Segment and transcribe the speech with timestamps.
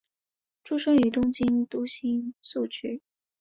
[0.63, 3.03] 出身于东京都新宿区。